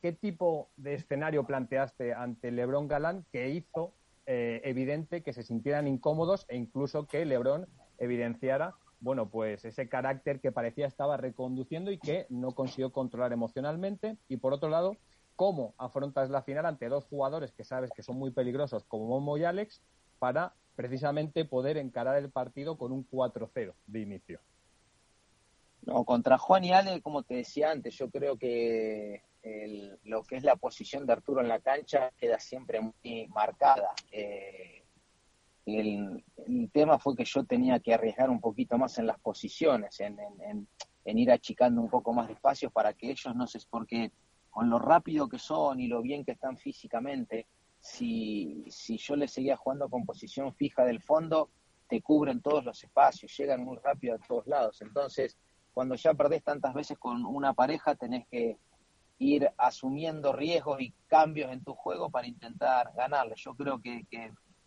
¿qué, 0.00 0.12
tipo 0.12 0.70
de 0.76 0.94
escenario 0.94 1.44
planteaste 1.44 2.14
ante 2.14 2.52
Lebron 2.52 2.86
Galán 2.86 3.26
que 3.32 3.50
hizo 3.50 3.92
eh, 4.26 4.60
evidente 4.64 5.22
que 5.22 5.32
se 5.32 5.42
sintieran 5.42 5.88
incómodos 5.88 6.46
e 6.48 6.56
incluso 6.56 7.06
que 7.06 7.24
Lebron 7.24 7.66
evidenciara 7.98 8.74
bueno, 9.00 9.28
pues 9.28 9.66
ese 9.66 9.86
carácter 9.86 10.40
que 10.40 10.50
parecía 10.50 10.86
estaba 10.86 11.18
reconduciendo 11.18 11.90
y 11.90 11.98
que 11.98 12.24
no 12.30 12.52
consiguió 12.52 12.90
controlar 12.90 13.34
emocionalmente. 13.34 14.16
Y 14.28 14.38
por 14.38 14.54
otro 14.54 14.70
lado, 14.70 14.96
¿cómo 15.36 15.74
afrontas 15.76 16.30
la 16.30 16.40
final 16.40 16.64
ante 16.64 16.88
dos 16.88 17.04
jugadores 17.04 17.52
que 17.52 17.64
sabes 17.64 17.90
que 17.94 18.02
son 18.02 18.16
muy 18.16 18.30
peligrosos 18.30 18.84
como 18.84 19.06
Momo 19.08 19.36
y 19.36 19.44
Alex 19.44 19.82
para 20.18 20.54
precisamente 20.74 21.44
poder 21.44 21.76
encarar 21.76 22.16
el 22.16 22.30
partido 22.30 22.78
con 22.78 22.92
un 22.92 23.06
4-0 23.06 23.74
de 23.86 24.00
inicio? 24.00 24.40
No, 25.82 26.04
contra 26.04 26.38
Juan 26.38 26.64
y 26.64 26.72
Ale, 26.72 27.02
como 27.02 27.24
te 27.24 27.34
decía 27.34 27.72
antes, 27.72 27.94
yo 27.98 28.08
creo 28.08 28.38
que 28.38 29.22
lo 30.04 30.22
que 30.22 30.36
es 30.36 30.44
la 30.44 30.56
posición 30.56 31.06
de 31.06 31.12
Arturo 31.12 31.40
en 31.40 31.48
la 31.48 31.60
cancha 31.60 32.10
queda 32.18 32.38
siempre 32.38 32.80
muy 32.80 33.28
marcada. 33.28 33.92
Eh, 34.10 34.84
el, 35.66 36.22
tema 36.72 36.98
fue 36.98 37.14
que 37.14 37.24
yo 37.24 37.44
tenía 37.44 37.78
que 37.80 37.94
arriesgar 37.94 38.30
un 38.30 38.40
poquito 38.40 38.78
más 38.78 38.98
en 38.98 39.06
las 39.06 39.18
posiciones, 39.18 40.00
en, 40.00 40.66
ir 41.04 41.30
achicando 41.30 41.80
un 41.80 41.90
poco 41.90 42.12
más 42.12 42.26
de 42.26 42.34
espacio 42.34 42.70
para 42.70 42.92
que 42.94 43.10
ellos 43.10 43.34
no 43.34 43.46
se... 43.46 43.60
porque 43.70 44.10
con 44.50 44.70
lo 44.70 44.78
rápido 44.78 45.28
que 45.28 45.38
son 45.38 45.80
y 45.80 45.88
lo 45.88 46.00
bien 46.00 46.24
que 46.24 46.32
están 46.32 46.56
físicamente, 46.56 47.46
si, 47.80 48.64
si 48.68 48.96
yo 48.96 49.16
les 49.16 49.32
seguía 49.32 49.56
jugando 49.56 49.88
con 49.88 50.06
posición 50.06 50.54
fija 50.54 50.84
del 50.84 51.02
fondo, 51.02 51.50
te 51.88 52.00
cubren 52.00 52.40
todos 52.40 52.64
los 52.64 52.82
espacios, 52.82 53.36
llegan 53.36 53.64
muy 53.64 53.76
rápido 53.78 54.14
a 54.14 54.18
todos 54.18 54.46
lados. 54.46 54.80
Entonces, 54.80 55.36
cuando 55.74 55.96
ya 55.96 56.14
perdés 56.14 56.42
tantas 56.42 56.72
veces 56.72 56.96
con 56.98 57.26
una 57.26 57.52
pareja, 57.52 57.94
tenés 57.94 58.26
que 58.28 58.56
ir 59.18 59.50
asumiendo 59.56 60.32
riesgos 60.32 60.80
y 60.80 60.92
cambios 61.06 61.52
en 61.52 61.62
tu 61.62 61.74
juego 61.74 62.10
para 62.10 62.26
intentar 62.26 62.92
ganarle. 62.96 63.34
Yo 63.36 63.54
creo 63.54 63.80
que, 63.80 64.04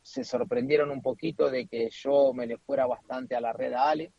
se 0.02 0.24
sorprendieron 0.24 0.90
un 0.90 1.02
poquito 1.02 1.50
de 1.52 1.68
que 1.68 1.90
yo 1.90 2.32
me 2.34 2.48
le 2.48 2.58
fuera 2.58 2.88
bastante 2.88 3.36
a 3.36 3.42
la 3.42 3.52
red 3.52 3.74
a 3.74 3.90
Ale 3.90 4.14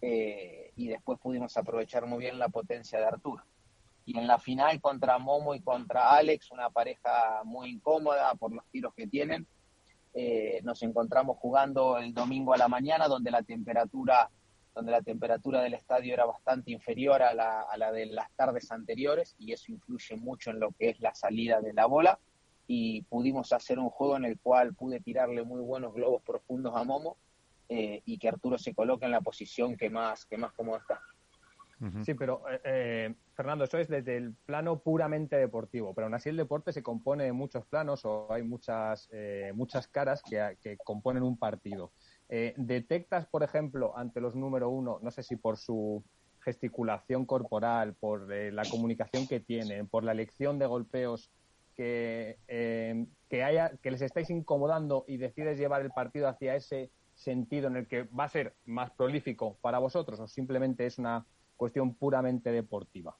eh, 0.00 0.70
y 0.76 0.86
después 0.86 1.18
pudimos 1.18 1.56
aprovechar 1.56 2.06
muy 2.06 2.20
bien 2.20 2.38
la 2.38 2.50
potencia 2.50 3.00
de 3.00 3.06
Arturo. 3.06 3.42
Y 4.04 4.16
en 4.16 4.28
la 4.28 4.38
final 4.38 4.80
contra 4.80 5.18
Momo 5.18 5.56
y 5.56 5.60
contra 5.60 6.12
Alex, 6.12 6.52
una 6.52 6.70
pareja 6.70 7.42
muy 7.44 7.70
incómoda 7.70 8.32
por 8.36 8.52
los 8.52 8.64
tiros 8.70 8.94
que 8.94 9.08
tienen, 9.08 9.44
eh, 10.12 10.60
nos 10.62 10.80
encontramos 10.84 11.36
jugando 11.38 11.98
el 11.98 12.14
domingo 12.14 12.54
a 12.54 12.56
la 12.56 12.68
mañana 12.68 13.08
donde 13.08 13.32
la 13.32 13.42
temperatura 13.42 14.30
donde 14.74 14.92
la 14.92 15.02
temperatura 15.02 15.62
del 15.62 15.74
estadio 15.74 16.14
era 16.14 16.24
bastante 16.24 16.72
inferior 16.72 17.22
a 17.22 17.32
la, 17.34 17.62
a 17.62 17.76
la 17.76 17.92
de 17.92 18.06
las 18.06 18.30
tardes 18.32 18.70
anteriores 18.72 19.34
y 19.38 19.52
eso 19.52 19.70
influye 19.70 20.16
mucho 20.16 20.50
en 20.50 20.60
lo 20.60 20.72
que 20.72 20.90
es 20.90 21.00
la 21.00 21.14
salida 21.14 21.60
de 21.60 21.72
la 21.72 21.86
bola 21.86 22.18
y 22.66 23.02
pudimos 23.02 23.52
hacer 23.52 23.78
un 23.78 23.90
juego 23.90 24.16
en 24.16 24.24
el 24.24 24.38
cual 24.38 24.74
pude 24.74 25.00
tirarle 25.00 25.42
muy 25.42 25.60
buenos 25.60 25.94
globos 25.94 26.22
profundos 26.22 26.74
a 26.74 26.84
Momo 26.84 27.16
eh, 27.68 28.02
y 28.04 28.18
que 28.18 28.28
Arturo 28.28 28.58
se 28.58 28.74
coloque 28.74 29.04
en 29.04 29.10
la 29.10 29.20
posición 29.20 29.76
que 29.76 29.90
más, 29.90 30.26
que 30.26 30.36
más 30.36 30.52
cómodo 30.52 30.78
está. 30.78 31.00
Sí, 32.02 32.14
pero 32.14 32.48
eh, 32.48 32.60
eh, 32.64 33.14
Fernando, 33.34 33.64
eso 33.64 33.76
es 33.76 33.88
desde 33.88 34.16
el 34.16 34.32
plano 34.32 34.78
puramente 34.78 35.36
deportivo, 35.36 35.92
pero 35.92 36.06
aún 36.06 36.14
así 36.14 36.30
el 36.30 36.36
deporte 36.36 36.72
se 36.72 36.82
compone 36.82 37.24
de 37.24 37.32
muchos 37.32 37.66
planos 37.66 38.06
o 38.06 38.32
hay 38.32 38.42
muchas, 38.42 39.10
muchas 39.52 39.88
caras 39.88 40.22
que, 40.22 40.56
que 40.62 40.78
componen 40.78 41.22
un 41.22 41.36
partido. 41.36 41.92
Eh, 42.36 42.52
¿Detectas, 42.56 43.28
por 43.28 43.44
ejemplo, 43.44 43.96
ante 43.96 44.20
los 44.20 44.34
número 44.34 44.68
uno, 44.68 44.98
no 45.00 45.12
sé 45.12 45.22
si 45.22 45.36
por 45.36 45.56
su 45.56 46.02
gesticulación 46.40 47.26
corporal, 47.26 47.94
por 47.94 48.32
eh, 48.32 48.50
la 48.50 48.64
comunicación 48.68 49.28
que 49.28 49.38
tienen, 49.38 49.86
por 49.86 50.02
la 50.02 50.10
elección 50.10 50.58
de 50.58 50.66
golpeos 50.66 51.30
que, 51.76 52.40
eh, 52.48 53.06
que, 53.28 53.44
haya, 53.44 53.76
que 53.80 53.92
les 53.92 54.02
estáis 54.02 54.30
incomodando 54.30 55.04
y 55.06 55.16
decides 55.16 55.58
llevar 55.58 55.82
el 55.82 55.92
partido 55.92 56.26
hacia 56.26 56.56
ese 56.56 56.90
sentido 57.14 57.68
en 57.68 57.76
el 57.76 57.86
que 57.86 58.02
va 58.02 58.24
a 58.24 58.28
ser 58.28 58.56
más 58.64 58.90
prolífico 58.90 59.56
para 59.60 59.78
vosotros 59.78 60.18
o 60.18 60.26
simplemente 60.26 60.86
es 60.86 60.98
una 60.98 61.24
cuestión 61.56 61.94
puramente 61.94 62.50
deportiva? 62.50 63.16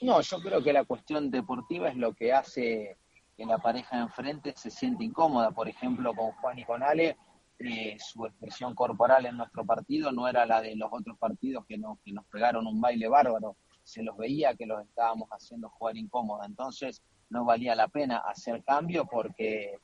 No, 0.00 0.20
yo 0.20 0.40
creo 0.40 0.60
que 0.64 0.72
la 0.72 0.82
cuestión 0.82 1.30
deportiva 1.30 1.88
es 1.88 1.96
lo 1.96 2.12
que 2.12 2.32
hace 2.32 2.96
que 3.36 3.46
la 3.46 3.58
pareja 3.58 4.00
enfrente 4.00 4.52
se 4.56 4.68
siente 4.68 5.04
incómoda. 5.04 5.52
Por 5.52 5.68
ejemplo, 5.68 6.12
con 6.12 6.32
Juan 6.32 6.58
y 6.58 6.64
con 6.64 6.82
Ale, 6.82 7.16
eh, 7.62 7.96
su 7.98 8.24
expresión 8.24 8.74
corporal 8.74 9.26
en 9.26 9.36
nuestro 9.36 9.66
partido 9.66 10.10
no 10.12 10.26
era 10.26 10.46
la 10.46 10.62
de 10.62 10.74
los 10.76 10.88
otros 10.90 11.18
partidos 11.18 11.66
que 11.66 11.76
nos, 11.76 11.98
que 12.00 12.12
nos 12.12 12.24
pegaron 12.26 12.66
un 12.66 12.80
baile 12.80 13.08
bárbaro. 13.08 13.56
Se 13.82 14.02
los 14.02 14.16
veía 14.16 14.54
que 14.54 14.66
los 14.66 14.82
estábamos 14.82 15.28
haciendo 15.30 15.68
jugar 15.68 15.96
incómoda. 15.96 16.46
Entonces 16.46 17.02
no 17.28 17.44
valía 17.44 17.74
la 17.74 17.88
pena 17.88 18.18
hacer 18.18 18.64
cambio 18.64 19.06
porque, 19.06 19.78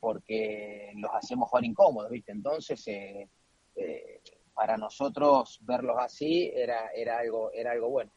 porque 0.00 0.92
los 0.96 1.10
hacemos 1.14 1.48
jugar 1.48 1.64
incómodos, 1.64 2.10
¿viste? 2.10 2.32
Entonces, 2.32 2.86
eh, 2.88 3.28
eh, 3.76 4.20
para 4.52 4.76
nosotros 4.76 5.60
verlos 5.62 5.96
así 5.98 6.52
era, 6.54 6.90
era, 6.94 7.18
algo, 7.18 7.50
era 7.52 7.72
algo 7.72 7.88
bueno. 7.88 8.12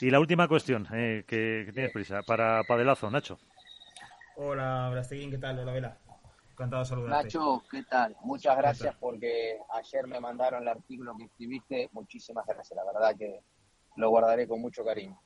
Y 0.00 0.10
la 0.10 0.20
última 0.20 0.46
cuestión, 0.48 0.86
que, 0.86 1.24
que, 1.26 1.70
tienes 1.72 1.90
prisa, 1.90 2.20
para 2.22 2.62
Padelazo, 2.68 3.10
Nacho. 3.10 3.38
Hola, 4.36 4.90
Brasteguín, 4.92 5.30
¿qué 5.30 5.38
tal? 5.38 5.58
Hola, 5.58 5.72
Vela. 5.72 6.05
Encantado 6.56 6.84
de 6.84 6.88
saludarte. 6.88 7.24
Nacho, 7.24 7.62
¿qué 7.70 7.82
tal? 7.82 8.16
Muchas 8.22 8.56
gracias 8.56 8.96
porque 8.98 9.58
ayer 9.74 10.06
me 10.06 10.18
mandaron 10.18 10.62
el 10.62 10.68
artículo 10.68 11.14
que 11.14 11.24
escribiste. 11.24 11.90
Muchísimas 11.92 12.46
gracias, 12.46 12.74
la 12.74 12.90
verdad 12.90 13.14
que 13.14 13.42
lo 13.96 14.08
guardaré 14.08 14.48
con 14.48 14.62
mucho 14.62 14.82
cariño. 14.82 15.20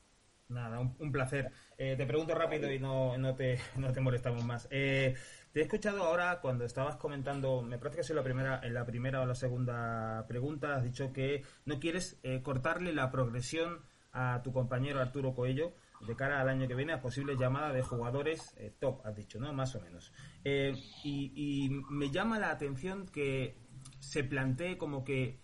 Nada, 0.49 0.81
un, 0.81 1.13
placer. 1.13 1.53
Eh, 1.79 1.95
te 1.97 2.05
pregunto 2.05 2.35
rápido 2.35 2.73
y 2.73 2.81
no, 2.81 3.17
no, 3.17 3.37
te, 3.37 3.61
no 3.77 3.93
te 3.93 4.01
molestamos 4.01 4.45
más. 4.45 4.67
Eh, 4.73 5.15
te 5.53 5.61
he 5.61 5.63
escuchado 5.63 6.03
ahora 6.03 6.41
cuando 6.41 6.65
estabas 6.65 6.97
comentando, 6.97 7.63
me 7.63 7.79
parece 7.79 7.99
que 7.99 8.01
es 8.01 8.11
la 8.11 8.25
primera, 8.25 8.59
en 8.65 8.75
la 8.75 8.85
primera 8.85 9.21
o 9.21 9.27
la 9.27 9.37
segunda 9.37 10.27
pregunta, 10.27 10.75
has 10.75 10.83
dicho 10.83 11.13
que 11.13 11.45
no 11.65 11.79
quieres 11.79 12.19
eh, 12.25 12.43
cortarle 12.43 12.93
la 12.93 13.13
progresión 13.13 13.85
a 14.11 14.43
tu 14.43 14.53
compañero 14.53 15.01
Arturo 15.01 15.33
Coello 15.33 15.75
de 16.01 16.17
cara 16.17 16.41
al 16.41 16.49
año 16.49 16.67
que 16.67 16.75
viene 16.75 16.93
a 16.93 17.01
posibles 17.01 17.39
llamadas 17.39 17.75
de 17.75 17.83
jugadores 17.83 18.55
eh, 18.57 18.75
top, 18.79 19.05
has 19.07 19.15
dicho, 19.15 19.39
¿no? 19.39 19.53
Más 19.53 19.75
o 19.75 19.81
menos. 19.81 20.13
Eh, 20.45 20.75
y, 21.05 21.71
me 21.91 22.11
llama 22.11 22.39
la 22.39 22.51
atención 22.51 23.07
que 23.07 23.57
se 23.99 24.25
plantee 24.25 24.79
como 24.79 25.05
que 25.05 25.41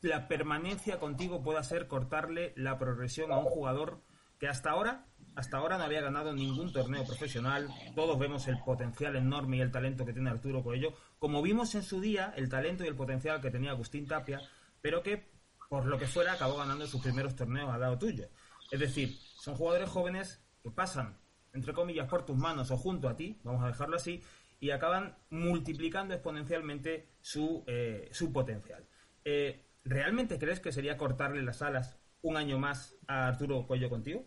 la 0.00 0.28
permanencia 0.28 0.98
contigo 0.98 1.42
pueda 1.42 1.62
ser 1.62 1.86
cortarle 1.86 2.52
la 2.56 2.78
progresión 2.78 3.32
a 3.32 3.38
un 3.38 3.46
jugador 3.46 4.02
que 4.38 4.48
hasta 4.48 4.70
ahora 4.70 5.06
hasta 5.36 5.56
ahora 5.56 5.78
no 5.78 5.84
había 5.84 6.00
ganado 6.00 6.32
ningún 6.32 6.72
torneo 6.72 7.04
profesional. 7.04 7.68
Todos 7.96 8.16
vemos 8.20 8.46
el 8.46 8.60
potencial 8.60 9.16
enorme 9.16 9.56
y 9.56 9.60
el 9.62 9.72
talento 9.72 10.04
que 10.04 10.12
tiene 10.12 10.30
Arturo 10.30 10.62
Coello, 10.62 10.94
como 11.18 11.42
vimos 11.42 11.74
en 11.74 11.82
su 11.82 12.00
día 12.00 12.32
el 12.36 12.48
talento 12.48 12.84
y 12.84 12.86
el 12.86 12.94
potencial 12.94 13.40
que 13.40 13.50
tenía 13.50 13.72
Agustín 13.72 14.06
Tapia, 14.06 14.40
pero 14.80 15.02
que 15.02 15.28
por 15.68 15.86
lo 15.86 15.98
que 15.98 16.06
fuera 16.06 16.34
acabó 16.34 16.58
ganando 16.58 16.86
sus 16.86 17.02
primeros 17.02 17.34
torneos 17.34 17.68
al 17.68 17.80
lado 17.80 17.98
tuyo. 17.98 18.28
Es 18.70 18.78
decir, 18.78 19.18
son 19.44 19.56
jugadores 19.56 19.90
jóvenes 19.90 20.42
que 20.62 20.70
pasan, 20.70 21.18
entre 21.52 21.74
comillas, 21.74 22.08
por 22.08 22.24
tus 22.24 22.34
manos 22.34 22.70
o 22.70 22.78
junto 22.78 23.10
a 23.10 23.14
ti, 23.14 23.38
vamos 23.44 23.62
a 23.62 23.66
dejarlo 23.66 23.96
así, 23.96 24.22
y 24.58 24.70
acaban 24.70 25.18
multiplicando 25.28 26.14
exponencialmente 26.14 27.10
su, 27.20 27.62
eh, 27.66 28.08
su 28.10 28.32
potencial. 28.32 28.88
Eh, 29.22 29.66
¿Realmente 29.84 30.38
crees 30.38 30.60
que 30.60 30.72
sería 30.72 30.96
cortarle 30.96 31.42
las 31.42 31.60
alas 31.60 31.98
un 32.22 32.38
año 32.38 32.58
más 32.58 32.96
a 33.06 33.26
Arturo 33.26 33.66
Cuello 33.66 33.90
contigo? 33.90 34.24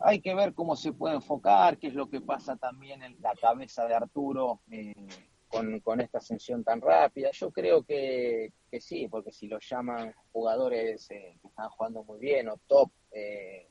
Hay 0.00 0.20
que 0.20 0.34
ver 0.34 0.52
cómo 0.52 0.74
se 0.74 0.92
puede 0.92 1.14
enfocar, 1.14 1.78
qué 1.78 1.86
es 1.86 1.94
lo 1.94 2.10
que 2.10 2.20
pasa 2.20 2.56
también 2.56 3.04
en 3.04 3.16
la 3.20 3.34
cabeza 3.40 3.86
de 3.86 3.94
Arturo. 3.94 4.60
Eh, 4.72 5.06
con, 5.50 6.00
esta 6.00 6.18
ascensión 6.18 6.62
tan 6.62 6.80
rápida. 6.80 7.30
Yo 7.32 7.50
creo 7.50 7.82
que, 7.82 8.52
sí, 8.78 9.08
porque 9.08 9.32
si 9.32 9.48
lo 9.48 9.58
llaman 9.58 10.14
jugadores 10.32 11.10
eh, 11.10 11.38
que 11.42 11.48
están 11.48 11.68
jugando 11.70 12.04
muy 12.04 12.18
bien 12.18 12.48
o 12.48 12.56
top, 12.66 12.90
eh, 13.10 13.68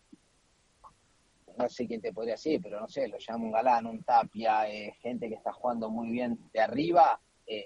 no 1.57 1.69
sé 1.69 1.87
quién 1.87 2.01
te 2.01 2.13
podría 2.13 2.33
decir, 2.33 2.59
pero 2.61 2.79
no 2.79 2.87
sé, 2.87 3.07
lo 3.07 3.17
llama 3.17 3.45
un 3.45 3.51
galán, 3.51 3.85
un 3.85 4.03
tapia, 4.03 4.69
eh, 4.69 4.93
gente 4.99 5.29
que 5.29 5.35
está 5.35 5.53
jugando 5.53 5.89
muy 5.89 6.09
bien 6.11 6.37
de 6.53 6.59
arriba, 6.59 7.19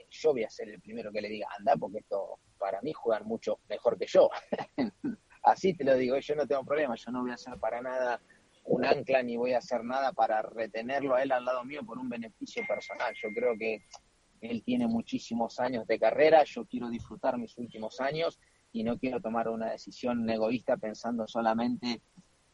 yo 0.09 0.31
voy 0.31 0.45
a 0.45 0.49
ser 0.49 0.69
el 0.69 0.79
primero 0.79 1.11
que 1.11 1.19
le 1.19 1.27
diga, 1.27 1.49
anda, 1.59 1.75
porque 1.75 1.97
esto 1.97 2.39
para 2.57 2.81
mí 2.81 2.93
juegan 2.93 3.27
mucho 3.27 3.59
mejor 3.67 3.97
que 3.99 4.05
yo. 4.07 4.29
Así 5.43 5.73
te 5.73 5.83
lo 5.83 5.97
digo, 5.97 6.17
yo 6.19 6.35
no 6.35 6.47
tengo 6.47 6.63
problema, 6.63 6.95
yo 6.95 7.11
no 7.11 7.21
voy 7.21 7.31
a 7.31 7.33
hacer 7.33 7.59
para 7.59 7.81
nada 7.81 8.21
un 8.65 8.85
ancla 8.85 9.21
ni 9.23 9.37
voy 9.37 9.53
a 9.53 9.57
hacer 9.57 9.83
nada 9.83 10.13
para 10.13 10.41
retenerlo 10.41 11.15
a 11.15 11.23
él 11.23 11.31
al 11.31 11.45
lado 11.45 11.63
mío 11.65 11.81
por 11.85 11.97
un 11.97 12.09
beneficio 12.09 12.63
personal. 12.67 13.13
Yo 13.21 13.29
creo 13.35 13.57
que 13.57 13.83
él 14.49 14.63
tiene 14.63 14.87
muchísimos 14.87 15.59
años 15.59 15.87
de 15.87 15.99
carrera, 15.99 16.43
yo 16.43 16.65
quiero 16.65 16.89
disfrutar 16.89 17.37
mis 17.37 17.57
últimos 17.57 17.99
años 18.01 18.39
y 18.71 18.83
no 18.83 18.97
quiero 18.97 19.21
tomar 19.21 19.47
una 19.49 19.71
decisión 19.71 20.29
egoísta 20.29 20.77
pensando 20.77 21.27
solamente 21.27 22.01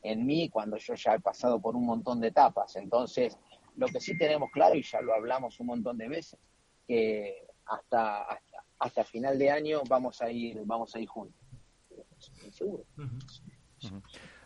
en 0.02 0.26
mí 0.26 0.50
cuando 0.50 0.78
yo 0.78 0.94
ya 0.94 1.16
he 1.16 1.20
pasado 1.20 1.62
por 1.62 1.76
un 1.76 1.86
montón 1.86 2.20
de 2.20 2.28
etapas. 2.28 2.76
Entonces, 2.76 3.38
lo 3.76 3.88
que 3.88 4.00
sí 4.00 4.18
tenemos 4.18 4.50
claro, 4.52 4.76
y 4.76 4.84
ya 4.84 5.02
lo 5.02 5.14
hablamos 5.14 5.60
un 5.60 5.68
montón 5.68 5.98
de 5.98 6.08
veces, 6.08 6.40
que 6.88 7.48
hasta, 7.66 8.24
hasta, 8.24 8.64
hasta 8.80 9.04
final 9.04 9.38
de 9.38 9.50
año 9.50 9.82
vamos 9.88 10.22
a 10.22 10.32
ir, 10.32 10.62
vamos 10.66 10.96
a 10.96 11.00
ir 11.00 11.08
juntos. 11.08 11.42
seguro. 12.52 12.84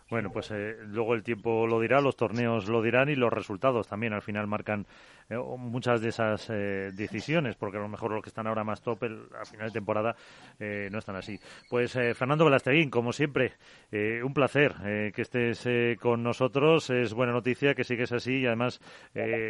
Bueno, 0.10 0.32
pues 0.32 0.52
eh, 0.52 0.76
luego 0.86 1.16
el 1.16 1.24
tiempo 1.24 1.66
lo 1.66 1.80
dirá, 1.80 2.00
los 2.00 2.16
torneos 2.16 2.68
lo 2.70 2.84
dirán 2.84 3.10
y 3.10 3.16
los 3.16 3.34
resultados 3.34 3.88
también 3.88 4.14
al 4.14 4.22
final 4.22 4.46
marcan 4.46 4.86
eh, 5.34 5.58
muchas 5.58 6.02
de 6.02 6.10
esas 6.10 6.50
eh, 6.50 6.92
decisiones, 6.94 7.56
porque 7.56 7.78
a 7.78 7.82
lo 7.82 7.90
mejor 7.90 8.12
los 8.12 8.24
que 8.24 8.30
están 8.30 8.48
ahora 8.48 8.64
más 8.64 8.82
top 8.82 9.04
a 9.40 9.46
final 9.46 9.68
de 9.68 9.74
temporada 9.74 10.16
no 10.60 11.00
están 11.00 11.16
así. 11.16 11.40
Pues 11.70 11.92
Fernando 11.92 12.46
Velasteguín, 12.46 12.90
como 12.90 13.12
siempre, 13.12 13.54
un 13.92 14.34
placer 14.34 15.12
que 15.14 15.22
estés 15.22 15.68
con 16.00 16.24
nosotros. 16.24 16.90
Es 16.90 17.14
buena 17.14 17.34
noticia 17.34 17.76
que 17.76 17.84
sigues 17.84 18.12
así 18.12 18.40
y 18.40 18.46
además 18.46 18.80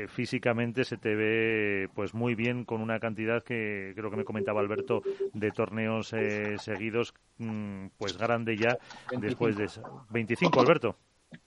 físicamente 0.08 0.84
se 0.86 0.98
te 0.98 1.16
ve 1.16 1.90
pues 1.94 2.14
muy 2.14 2.36
bien 2.36 2.66
con 2.66 2.82
una 2.82 3.00
cantidad 3.00 3.44
que 3.44 3.94
creo 3.96 4.10
que 4.10 4.18
me 4.18 4.24
comentaba 4.24 4.62
Alberto 4.62 5.04
de 5.34 5.52
torneos 5.52 6.14
seguidos, 6.58 7.14
mm, 7.38 7.88
pues 7.98 8.18
grande 8.18 8.58
ya 8.58 8.78
después 9.20 9.56
de 9.56 9.70
25 10.10 10.60
Alberto. 10.60 10.98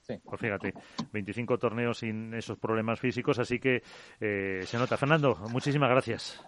Sí. 0.01 0.19
Pues 0.25 0.41
fíjate, 0.41 0.75
25 1.13 1.59
torneos 1.59 1.99
sin 1.99 2.35
esos 2.35 2.59
problemas 2.59 3.01
físicos, 3.01 3.39
así 3.39 3.59
que 3.59 3.83
eh, 4.21 4.61
se 4.65 4.79
nota. 4.79 4.97
Fernando, 4.97 5.37
muchísimas 5.51 5.91
gracias. 5.91 6.45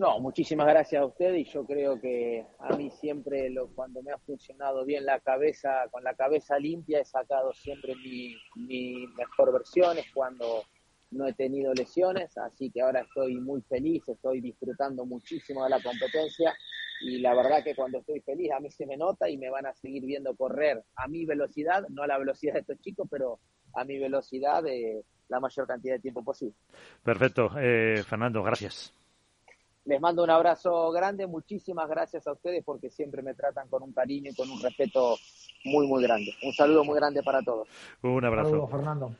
No, 0.00 0.18
muchísimas 0.18 0.66
gracias 0.66 1.02
a 1.02 1.04
usted 1.04 1.34
y 1.34 1.44
yo 1.44 1.66
creo 1.66 2.00
que 2.00 2.46
a 2.58 2.74
mí 2.74 2.90
siempre 2.90 3.50
lo, 3.50 3.68
cuando 3.68 4.02
me 4.02 4.12
ha 4.12 4.18
funcionado 4.18 4.86
bien 4.86 5.04
la 5.04 5.20
cabeza, 5.20 5.88
con 5.90 6.02
la 6.02 6.14
cabeza 6.14 6.58
limpia 6.58 7.00
he 7.00 7.04
sacado 7.04 7.52
siempre 7.52 7.94
mi, 7.96 8.34
mi 8.56 9.06
mejor 9.08 9.52
versión, 9.52 9.98
es 9.98 10.06
cuando 10.14 10.64
no 11.10 11.26
he 11.26 11.34
tenido 11.34 11.74
lesiones, 11.74 12.36
así 12.38 12.70
que 12.70 12.80
ahora 12.80 13.00
estoy 13.00 13.36
muy 13.40 13.60
feliz, 13.62 14.02
estoy 14.08 14.40
disfrutando 14.40 15.04
muchísimo 15.04 15.64
de 15.64 15.70
la 15.70 15.82
competencia 15.82 16.54
y 17.00 17.18
la 17.18 17.34
verdad 17.34 17.64
que 17.64 17.74
cuando 17.74 17.98
estoy 17.98 18.20
feliz 18.20 18.50
a 18.52 18.60
mí 18.60 18.70
se 18.70 18.86
me 18.86 18.96
nota 18.96 19.28
y 19.28 19.36
me 19.36 19.50
van 19.50 19.66
a 19.66 19.74
seguir 19.74 20.04
viendo 20.04 20.34
correr 20.36 20.82
a 20.96 21.08
mi 21.08 21.24
velocidad, 21.24 21.86
no 21.88 22.02
a 22.02 22.06
la 22.06 22.18
velocidad 22.18 22.54
de 22.54 22.60
estos 22.60 22.80
chicos, 22.80 23.08
pero 23.10 23.38
a 23.74 23.84
mi 23.84 23.98
velocidad 23.98 24.62
de 24.62 25.04
la 25.28 25.40
mayor 25.40 25.66
cantidad 25.66 25.94
de 25.94 26.00
tiempo 26.00 26.22
posible. 26.22 26.54
Perfecto. 27.02 27.50
Eh, 27.58 28.02
Fernando, 28.06 28.42
gracias. 28.42 28.92
Les 29.84 30.00
mando 30.00 30.22
un 30.22 30.30
abrazo 30.30 30.90
grande, 30.90 31.26
muchísimas 31.26 31.88
gracias 31.88 32.26
a 32.26 32.32
ustedes 32.32 32.62
porque 32.64 32.90
siempre 32.90 33.22
me 33.22 33.34
tratan 33.34 33.68
con 33.68 33.82
un 33.82 33.92
cariño 33.92 34.30
y 34.30 34.34
con 34.34 34.50
un 34.50 34.62
respeto 34.62 35.16
muy, 35.64 35.86
muy 35.86 36.02
grande. 36.02 36.32
Un 36.42 36.52
saludo 36.52 36.84
muy 36.84 36.96
grande 36.96 37.22
para 37.22 37.42
todos. 37.42 37.66
Un 38.02 38.24
abrazo. 38.24 38.68
Fernando. 38.68 39.16